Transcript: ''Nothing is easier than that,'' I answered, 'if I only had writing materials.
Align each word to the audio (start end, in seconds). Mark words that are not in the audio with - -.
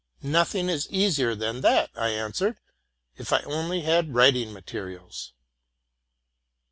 ''Nothing 0.39 0.67
is 0.67 0.89
easier 0.89 1.35
than 1.35 1.61
that,'' 1.61 1.91
I 1.95 2.09
answered, 2.09 2.59
'if 3.17 3.31
I 3.31 3.41
only 3.43 3.81
had 3.81 4.15
writing 4.15 4.51
materials. 4.51 5.33